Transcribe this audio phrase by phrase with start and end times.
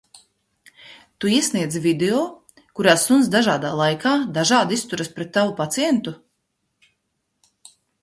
[1.25, 2.23] Tu iesniedzi video,
[2.81, 6.19] kurā suns dažādā laikā dažādi izturas pret tavu pacientu?